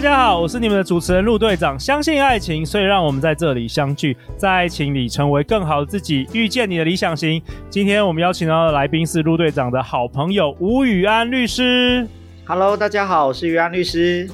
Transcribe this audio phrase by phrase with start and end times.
[0.00, 1.78] 大家好，我是你们的主持人陆队长。
[1.78, 7.42] 相信爱情，所以让我们在这里相聚，在爱情里成为更好的自己，遇见你的理想型。
[7.68, 12.08] 今天我们邀请到的来宾是陆队长的好朋友吴宇安律师。
[12.46, 14.26] Hello，大家好，我是宇安律师。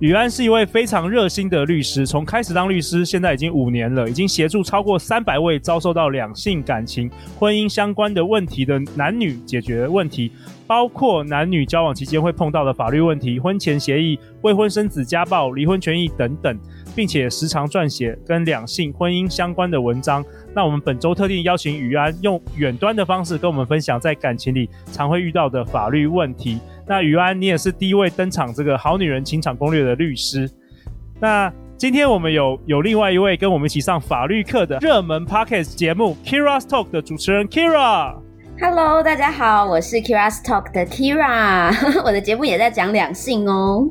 [0.00, 10.30] 宇安是一位非常热心的律师，从开始当律师，现在已经五年了，已经协助超过三百位遭受到两性感情、婚姻相关的问题的男女解决问题。
[10.68, 16.56] 包括男女交往期间会碰到的法律问题、婚前协议、未婚生子、家暴、离婚权益等等，
[16.94, 20.24] 并且时常撰写跟两性婚姻相关的文章。
[20.54, 26.58] 那我们本周特地邀请宇安用远端的方式跟我们分享在感情里常会遇到的法律问题。
[26.86, 30.50] 那宇安，你也是第一位登场这个好女人情场攻略的律师。
[31.20, 38.16] 那今天我们有有另外一位跟我们一起上法律课的热门 Podcast 节目 Kira's Talk 的主持人 Kira。
[38.60, 41.72] Hello，大家好，我是 Kira's Talk 的 Kira，
[42.04, 43.86] 我的节目也在讲两性哦。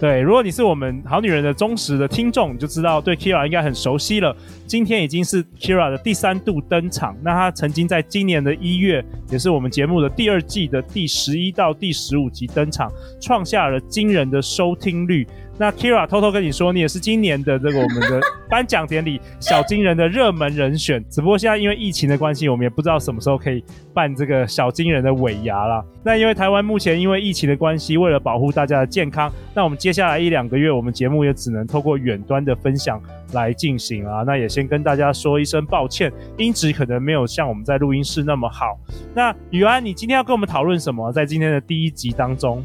[0.00, 4.34] 对，如果你是我们好女人的忠实的听众，你就知道对 Kira 应该很熟悉了。
[4.66, 12.90] 今天已经是 Kira 的第三度登场，那她曾经在今年的一月，也是我们节目的第二季的第十一到第十五集登场，
[13.20, 15.26] 创下了惊人的收听率。
[15.60, 21.04] 那 Keira 偷偷跟你说，你也是今年的这个我们的 颁奖典礼小金人的热门人选。
[21.10, 25.84] 只不过现在因为疫情的关系，我们也不知道什么时候可以办这个小金人的尾牙啦。
[26.02, 32.98] 那因为台湾目前因为疫情的关系，为了保护大家的健康，那我们接下来一两个月，我们节目也只能透过远端的分享
[33.34, 34.24] 来进行啊。
[34.26, 38.80] 那也先跟大家说一声抱歉，音质可能没有像我们在录音室那么好。
[39.14, 41.12] 那宇安，你今天要跟我们讨论什么？
[41.12, 42.64] 在今天的第一集当中？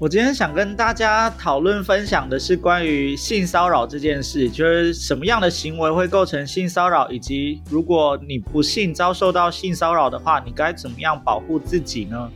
[0.00, 12.30] 我今天想跟大家讨论分享的是关于性骚扰这件事，就是什么样的行为会构成性骚扰，以及如果你不幸遭受到性骚扰的话，你该怎么样保护自己呢？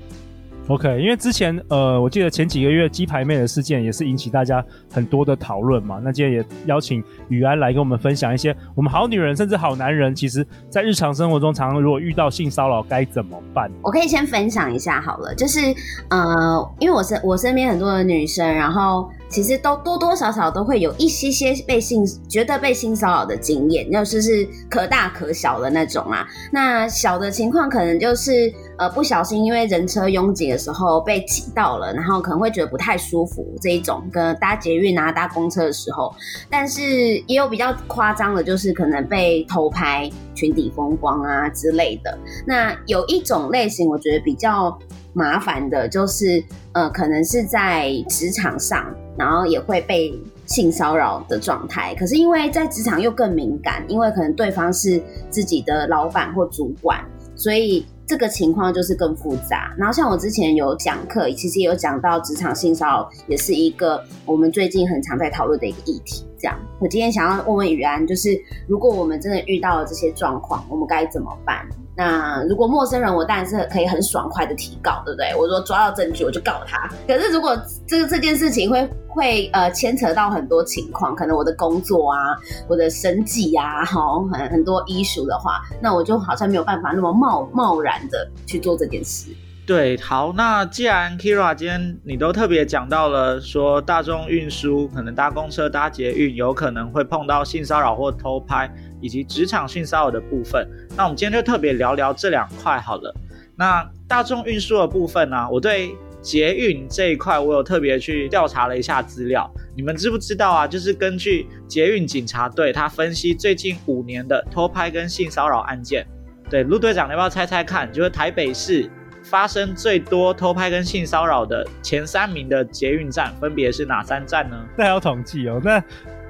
[0.69, 6.01] ？OK，因为之前呃，我记得前几个月鸡排妹的事件也是引起大家很多的讨论嘛。
[6.03, 13.71] 那今天也邀请宇安来跟我们分享一些我们好女人甚至好男人，其实在日常生活中常常如果遇到性骚扰该怎么办？
[13.83, 15.61] 我可以先分享一下好了，就是
[16.09, 19.11] 呃，因为我身我身边很多的女生，然后。
[19.33, 26.29] 其实都多多少少都会有一些些被性觉得被性骚扰的经验，就是是可大可小的那种啊。
[26.53, 28.53] 那小的情况可能就是
[28.83, 36.13] 呃不小心因为人车拥挤的时候被挤到了，然后可能会觉得不太舒服这一种，跟搭捷运啊搭公车的时候。
[36.51, 36.83] 但是
[37.29, 42.19] 也有比较夸张的，就是可能被偷拍裙底风光啊之类的。
[42.45, 44.77] 那有一种类型，我觉得比较。
[45.15, 46.43] 麻烦的就是，
[46.73, 51.95] 呃，可能是在职场上，然后也会被性骚扰的状态。
[51.97, 57.05] 可是因为在职场又更敏感，因为可能对方是自己的老板或主管，
[57.37, 59.75] 所以这个情况就是更复杂。
[59.79, 66.23] 然后像我之前有讲课，其实有讲到职场性骚扰，也是一个我们最近很常在讨论的一个议题。
[66.43, 68.31] 这样，我今天想要问问宇安，就是
[68.67, 71.65] 如果我们真的遇到了这些状况，我们该怎么办？
[71.95, 75.33] 那如果陌生人，我当然是可以很爽快的提告，对不对？
[75.37, 76.91] 我说抓到证据我就告他。
[77.07, 82.35] 可是如果这个这件事情会会呃牵扯到很多情况，可能我的工作啊，
[82.67, 89.31] 我的生计啊，好很很多医术的话，那我就好像没有办法那么贸贸然的去做这件事。
[89.73, 103.15] 对，好，那既然 Kira 今天你都特别讲到了，说大众运输可能搭公车、搭捷运有可能会碰到性骚扰或偷拍，以及职场性骚扰的部分，那我们今天就特别聊聊这两块好了。
[103.57, 110.67] 那大众运输的部分呢、我对捷运这一块我有特别去调查了一下资料，你们知不知道啊？
[110.69, 116.07] 就是根据捷运警察队他分析最近五年的偷拍跟性骚扰案件，
[116.51, 117.91] 对，陆队长你要不要猜猜看？
[117.91, 118.91] 就是台北市。
[119.23, 124.57] 发生最多偷拍跟性骚扰的前三名的捷运站分别是哪三站呢？
[124.77, 125.61] 那还有统计哦。
[125.63, 125.83] 那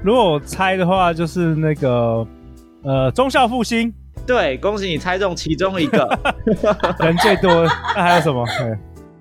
[0.03, 2.27] 如果我猜的话，就是那个
[2.83, 3.93] 呃忠孝复兴。
[4.27, 6.07] 对，恭喜你猜中其中一个，
[7.01, 7.65] 人最多。
[7.97, 8.45] 那还有什么？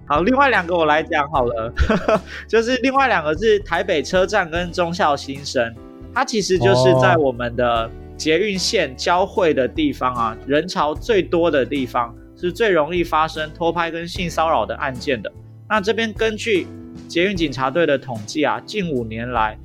[0.06, 1.74] 好，另外两个我来讲好了，
[2.48, 5.74] 就是另外两个是台北车站跟忠孝新生，
[6.14, 12.14] 它其实就是在我们的捷运线交汇的地方啊，人潮最多的地方。
[12.42, 15.32] 是最容易发生偷拍跟性骚扰的案件的。
[15.70, 16.68] 那这边根据
[17.08, 19.58] 捷运警察队的统计啊，近五年来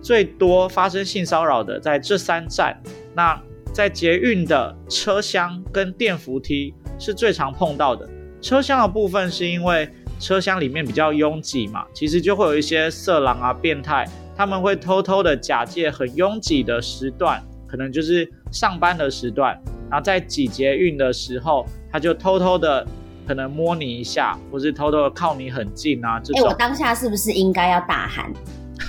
[0.00, 2.76] 最多发生性骚扰的在这三站。
[3.14, 3.40] 那
[3.72, 8.08] 在捷运的车厢跟电扶梯是最常碰到的。
[8.40, 9.88] 车厢的部分是因为
[10.18, 14.04] 车厢里面比较拥挤嘛，其实就会有一些色狼啊、变态，
[14.36, 19.58] 他们会偷偷的假借很拥挤的时段，可能就是上班的时段，
[19.88, 22.86] 然后在挤捷运的时候，他就偷偷的
[23.28, 26.18] 可能摸你一下，或是偷偷的靠你很近啊。
[26.18, 26.42] 这种。
[26.42, 28.32] 哎，我当下是不是应该要大喊，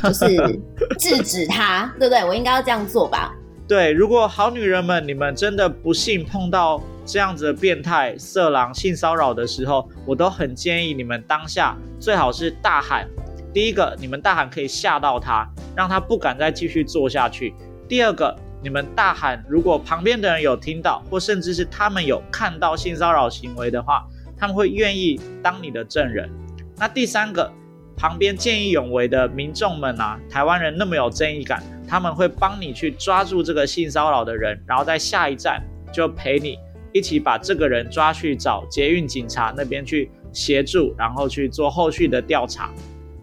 [0.02, 0.60] 就是
[0.98, 2.24] 制止他，对不对？
[2.24, 3.36] 我应该要这样做吧？
[3.68, 6.82] 对，如果好女人们，你们真的不幸碰到。
[7.06, 13.06] 这样子的变态色狼性骚扰的时候，我都很建议你们当下最好是大喊。
[13.54, 15.46] 第一个，你们大喊可以吓到他，
[15.76, 17.54] 让他不敢再继续做下去。
[17.90, 24.08] 第二个，你们大喊，如果旁边的人有听到，或甚至是他们有看到性骚扰行为的话，
[24.38, 26.30] 他们会愿意当你的证人。
[26.78, 27.52] 那第三个，
[27.98, 35.62] 旁边见义勇为的民众们啊，台湾人那么有正义感，他们会帮你去抓住这个性骚扰的人，然后在下一站
[35.94, 36.58] 就陪你。
[36.94, 42.70] 一起把这个人抓去找捷运警察那边去协助，然后去做后续的调查。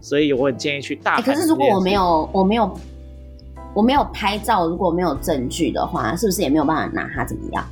[0.01, 1.21] 所以我很建议去大。
[1.21, 2.77] 可是如果我没有，我没有，
[3.73, 7.65] 我没有拍照，如果没有证据的话，是不是也没有办法拿他怎么样？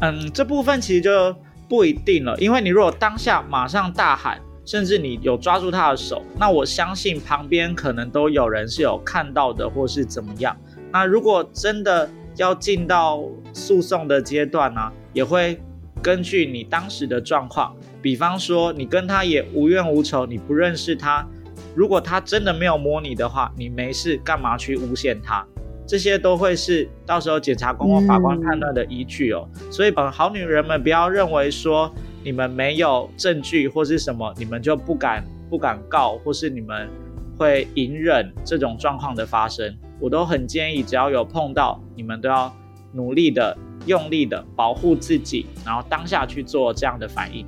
[0.00, 1.34] 嗯，这部分其实就
[1.68, 10.56] 不一定了，因为你如果当下马上大喊，甚至你有抓住他的手，那我相信旁边可能都有人是有看到的，或是怎么样。
[10.92, 13.22] 那如果真的要进到
[13.54, 15.58] 诉讼的阶段呢、也会
[16.02, 21.26] 根据你当时的状况，比方说你跟他也无冤无仇，你不认识他，
[21.74, 25.44] 如果他真的没有摸你的话，你没事干嘛去诬陷他？
[25.86, 29.48] 这些都会是到时候检察官或法官判断的依据哦。
[29.70, 31.92] 所以，本好女人们不要认为说
[32.22, 36.88] 你们没有证据或是什么，你们就不敢不敢告，或是你们
[37.36, 39.76] 会隐忍这种状况的发生。
[40.00, 42.54] 我都很建议，只要有碰到，你们都要
[42.92, 43.56] 努力的。
[43.84, 47.44] 用力的保护自己，然后当下去做这样的反应。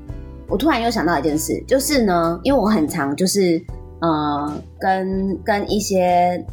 [0.48, 3.64] 我突然又想到一件事，就是呢，因为我很常就是
[4.00, 6.44] 呃，跟跟一些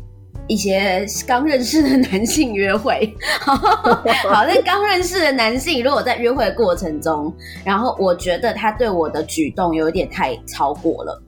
[0.48, 3.14] 一些刚认识的男性约会。
[3.42, 7.34] 好，那刚认识的男性，如果在约会的过程中，
[7.64, 11.22] 然后我觉得他对我的举动有一点太超过了，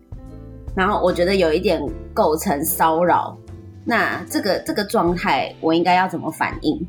[0.75, 1.81] 然后我觉得有一点
[2.13, 3.37] 构成骚扰，
[3.85, 6.85] 那这个这个状态，我应该要怎么反应？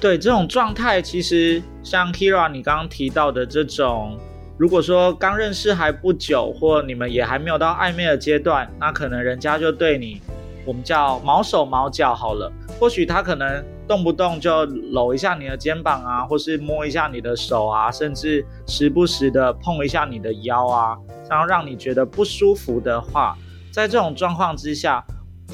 [0.00, 4.18] 对，这种状态，其实像 Kira 你刚刚提到的这种，
[4.56, 10.20] 如果说刚认识还不久，或你们也还没有到暧昧的阶段，那可能人家就对你，
[10.64, 12.52] 我们叫毛手毛脚好了。
[12.78, 20.96] 或许他可能动不动就搂一下你的肩膀啊，或是摸一下你的手啊，甚至时不时的碰一下你的腰啊，
[21.28, 23.36] 然后让你觉得不舒服的话，
[23.72, 25.04] 在这种状况之下，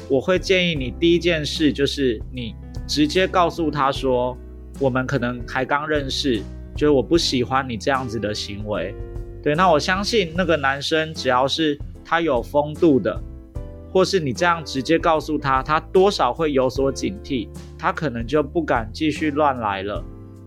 [0.09, 2.55] 我会建议你第一件事就是你。
[2.87, 4.35] 直接告诉他说，
[4.77, 6.41] 我们可能还刚认识，
[6.75, 8.95] 就是我不喜欢你这样子的行为。
[9.43, 13.19] 对，那我相信那个男生只要是他有风度的，
[13.91, 20.03] 或是你这样直接告诉他，他多少会有所警惕，他可能就不敢继续乱来了。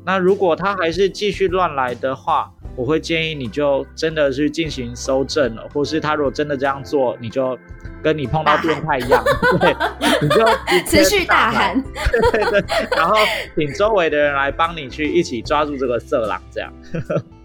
[0.06, 7.59] 那如果他还是继续乱来的话，我会建议你就真的去进行搜证了，或是他如果真的这样做，你就。
[8.03, 9.25] 跟你碰到变态一样，
[9.59, 9.75] 对，
[10.21, 10.44] 你就
[10.87, 11.82] 持续大喊，
[12.12, 13.17] 对对对，然后
[13.56, 16.71] 请周围的人来帮你去一起抓住这个色狼，这样。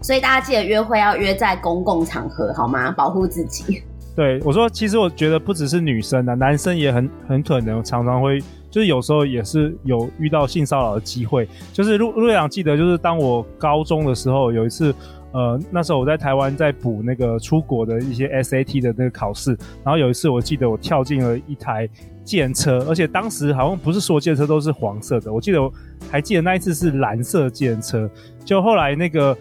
[0.02, 2.90] 所以大家记得约会要约在公共场合，好吗？
[2.90, 3.82] 保护自己。
[4.14, 8.38] 对，我说，其实我觉得不只是女生啊，男生也很很可能常常会，
[8.70, 11.48] 就是有时候也是有遇到性骚扰的机会。
[11.72, 14.94] 就是陆陆队长记得，就是当我高中的时候有一次。
[15.32, 19.50] 呃，那时候我在台湾在补那个出国的一些 SAT 的那个考试，
[19.84, 21.88] 然后有一次我记得我跳进了一台
[22.24, 25.72] 计程车，而且当时好像不是所有计程车都是黄色的，我记得我
[26.10, 28.10] 还记得那一次是蓝色计程车，
[28.44, 29.36] 就后来那个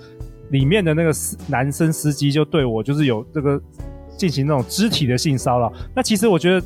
[0.52, 1.12] 里面的那个
[1.48, 3.62] 男生司机就对我就是有这个
[4.18, 6.66] 进行那种肢体的性骚扰，那其实我觉得。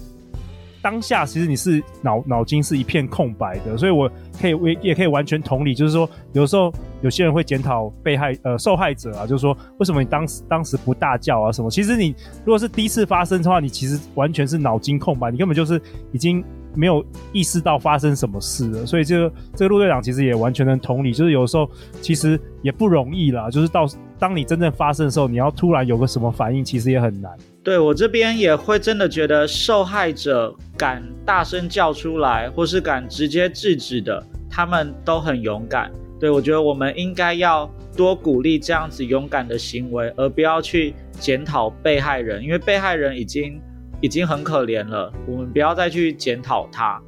[0.83, 6.71] 当下其实你是脑脑筋是一片空白的，所以我可以也也可以完全同理，就是说有时候
[7.01, 11.71] 有些人会检讨被害呃受害者啊，就是说为什么你当时当时不大叫啊什么？
[11.71, 12.13] 其实你
[12.43, 16.43] 如果是第一次发生的话，你其实完全是脑筋空白，你根本就是已经
[16.75, 18.85] 没有意识到发生什么事了。
[18.85, 21.69] 所以这个这个陆队长其实也完全能同理，就是有时候
[22.01, 23.85] 其实也不容易啦，就是到
[24.19, 27.31] 当你真正发生的时候，你要突然有个什么反应，其实也很难。
[27.63, 35.89] 对，我这边也会真的觉得受害者敢大声叫出来，或是敢直接制止的，他们都很勇敢。
[36.19, 43.61] 对，我觉得我们应该要多鼓励这样子勇敢的行为，而不要去检讨被害人，因为被害人已经
[44.01, 47.01] 已经很可怜了，我们不要再去检讨他。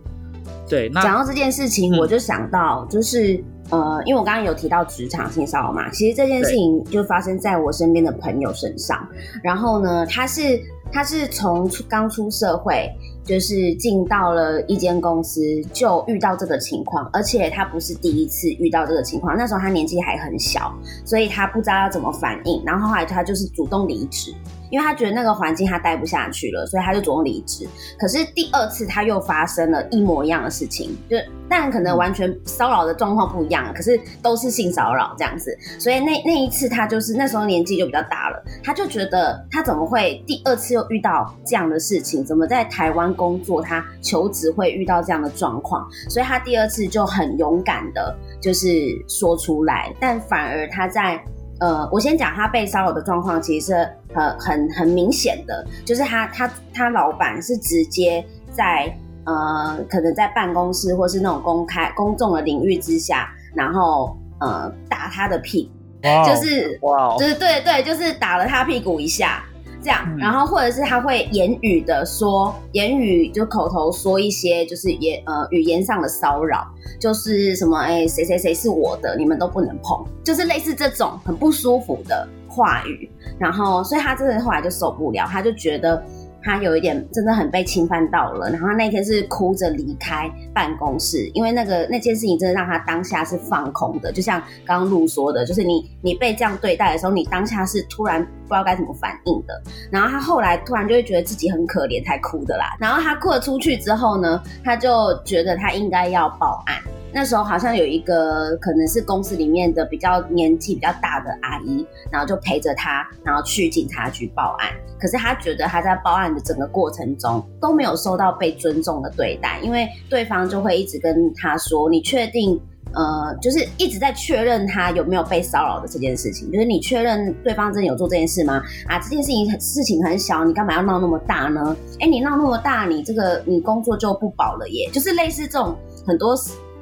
[0.69, 9.07] 对，那讲到这件事情，我就想到，就是呃，因为我刚刚有提到职场性骚扰嘛，其实这件事情就发生在我身边的朋友身上。
[9.41, 12.87] 然后呢，他是他是从刚出社会，
[13.23, 15.41] 就是进到了一间公司
[15.73, 19.35] 就遇到这个情况，而且他不是第一次遇到这个情况。
[19.35, 20.71] 那时候他年纪还很小，
[21.03, 22.61] 所以他不知道要怎么反应。
[22.63, 24.31] 然后后来他就是主动离职。
[24.69, 27.67] 因为他觉得那个环境他待不下去了，所以他就主动离职。
[27.97, 31.17] 可是第二次他又发生了一模一样的事情，就
[31.47, 35.55] 但可能完全骚扰的状况不一样，可是都是性骚扰这样子。
[35.79, 42.23] 所以那那一次他就是那时候年纪就比较大了，他就觉得他怎么会第二次又遇到这样的事情？
[42.25, 45.87] 怎么在台湾工作他求职会遇到这样的状况？
[46.09, 48.67] 所以他第二次就很勇敢的，就是
[49.07, 51.23] 说出来，但反而他在。
[51.59, 58.93] 呃，我先讲他被骚扰的状况，其实是很很很明显的，就是他他他老板是直接在
[59.25, 65.71] 呃可能在办公室或是那种公开公众的领域之下，然后呃打他的屁
[66.01, 67.19] 股，wow, 就是哇，wow.
[67.19, 69.43] 就是对对，就是打了他屁股一下。
[69.85, 76.65] 这样，然后或者是他会言语的说，言语就口头说一些，就是言呃语言上的骚扰，
[76.99, 83.07] 就是什么哎谁谁谁是我的，你们都不能碰，就是类似这种很不舒服的话语。
[83.37, 86.03] 然后，所以他真的后来就受不了，他就觉得。
[86.47, 99.61] 他有一点真的很被侵犯到了，然后他那天是哭着离开办公室，因为那个那件事情真的让他当下是放空的，就像刚刚露说的，就是你你被这样对待的时候，你当下是突然不知道该怎么反应的，
[99.91, 104.89] 然后他后来突然就会觉得自己很可怜才哭的啦，然后他哭了出去之后呢，他就
[105.23, 106.75] 觉得他应该要报案。
[107.13, 114.69] 那时候好像有一个可能是公司里面的比较年纪比较大的阿姨，然后就陪着他，然后去警察局报案。
[114.99, 122.59] 可是他觉得他在报案的整个过程中都没有受到被尊重的对待，因为对方就会一直跟他说：“你确定？
[122.95, 128.61] 呃，就是一直在确认他有没有被骚扰的这件事情，就是你确认对方真的有做这件事吗？
[128.87, 131.75] 啊，这件事情事情很小，你干嘛要闹那么大呢？
[131.99, 134.89] 哎，你闹那么大，你这个你工作就不保了耶。
[134.91, 135.75] 就是类似这种
[136.07, 136.35] 很多。”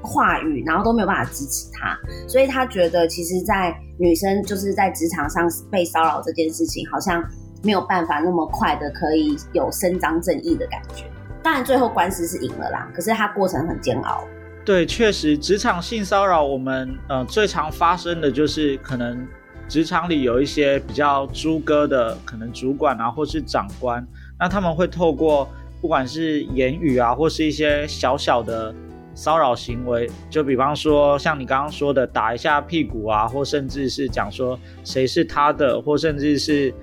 [0.05, 7.23] 话语，然后都没有办法支持他，所以他觉得，其实，在女生就是在职场上被骚扰这件事情，好像
[7.63, 11.05] 没有办法那么快的可以有伸张正义的感觉。
[11.41, 14.25] 当然，最后官司是赢了啦，可是他过程很煎熬。
[14.65, 19.27] 对，确实，职场性骚扰，我们呃最常发生的就是可能
[19.67, 24.05] 职场里有一些比较猪哥的，可能主管啊，或是长官，
[24.39, 25.49] 那他们会透过
[25.81, 28.73] 不管是言语啊，或是一些小小的。
[29.15, 36.73] 骚扰行为，就比方说像你刚刚说的打一下屁股啊，或甚至是讲说谁是他的，或甚至是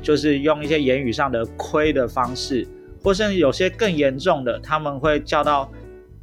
[0.00, 2.66] 就是用一些言语上的亏的方式，
[3.04, 5.70] 或甚至有些更严重的，他们会叫到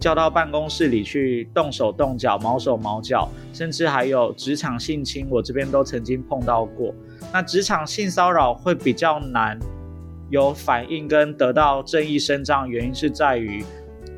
[0.06, 6.94] 叫到办公室里去动手动脚、毛手毛脚，甚至还有职场性侵，我这边都曾经碰到过。
[7.34, 9.58] 那职场性骚扰会比较难
[10.30, 13.66] 有反应跟得到正义伸张，原因是在于。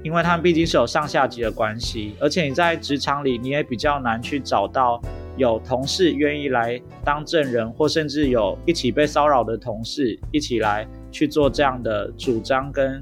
[0.03, 5.01] 因为他们毕竟是有上下级的关系，而且你在职场里，你也比较难去找到
[5.38, 13.01] 有同事愿意来当证人，或甚至有一起被骚扰的同事一起来去做这样的主张跟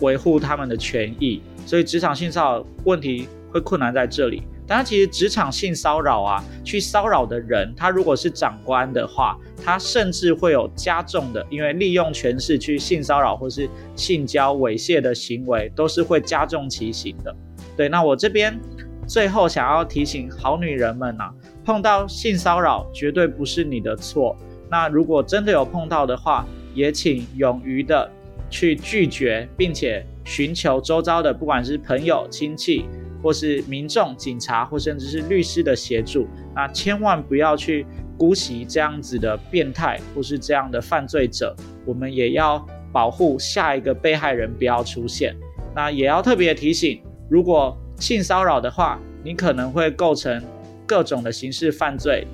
[0.00, 4.42] 维护他们的权益，所以职场性骚扰问题会困难在这里。
[4.64, 17.34] 但其实职场性骚扰啊，去骚扰的人，他如果是长官的话，他甚至会有加重的，因为利用权势去性骚扰或是性交猥亵的行为，都是会加重其刑的。
[17.76, 18.58] 对，那我这边
[19.06, 21.30] 最后想要提醒好女人们啊，
[21.64, 24.34] 碰到性骚扰绝对不是你的错。
[24.70, 28.10] 那如果真的有碰到的话，也请勇于的
[28.48, 32.86] 去拒绝，并且寻求周遭的不管是朋友、亲戚。
[33.22, 36.26] 或是民众、警察，或甚至是律师的协助，
[36.56, 37.86] 那千万不要去
[38.18, 41.54] 姑息这样子的变态，或是这样的犯罪者。
[41.86, 45.36] 我们也要保护下一个被害人不要出现。
[45.72, 47.00] 那也要特别提醒，
[47.30, 50.42] 如果性骚扰的话，你可能会构成
[50.84, 52.26] 各种的刑事犯罪，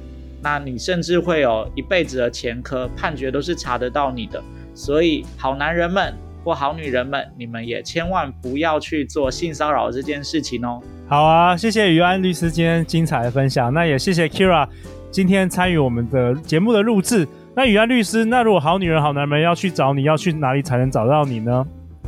[0.42, 4.42] 那你甚至会有一辈子的前科，判决都是查得到你的。
[4.74, 6.14] 所以，好男人们。
[6.44, 10.80] 或好女人们，你们也千万不要去做性骚扰这件事情哦。
[11.08, 14.68] 好啊，谢谢于安律师今天精彩的分享，那也谢谢 Keira
[15.10, 17.26] 今天参与我们的节目的录制。
[17.54, 21.66] 那于安律师，那如果好女人、好男人要去找你，要去哪里才能找到你呢？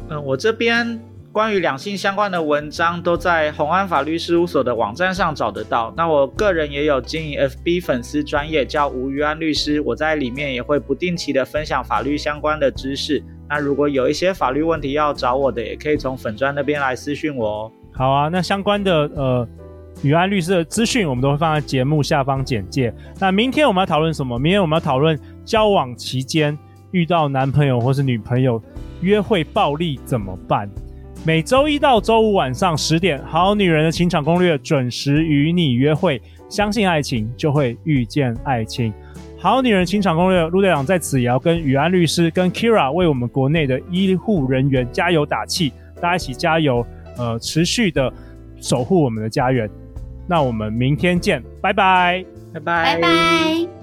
[0.09, 1.01] 嗯，我这边
[1.33, 5.93] 关于两性相关的文章都在宏安法律事务所的网站上找得到。
[5.97, 13.23] 那我个人也有经营 FB 粉丝专业，叫吴于安律师，我在里面也会不定期的分享法律相关的知识。
[13.51, 17.73] 那如果有一些法律问题要找我的，也可以从粉砖那边来私讯我哦。
[17.93, 19.49] 好啊，那相关的呃
[20.03, 22.95] 宇安律师的资讯，我们都会放在节目下方简介。
[23.19, 24.39] 那明天我们要讨论什么？
[24.39, 26.57] 明天我们要讨论交往期间
[26.93, 28.63] 遇到男朋友或是女朋友
[29.01, 30.71] 约会暴力怎么办？
[31.27, 36.23] 每周一到周五晚上十点，《好女人的情场攻略》准时与你约会。
[36.49, 38.93] 相信爱情，就会遇见爱情。
[39.43, 48.13] 好女人清场攻略，陆队长在此也要跟宇安律师、跟 Kira 为我们国内的医护人员加油打气，大家一起加油，呃，持续的
[48.61, 49.69] 守护我们的家园。
[50.29, 53.80] 那我们明天见，拜拜，拜拜，拜拜。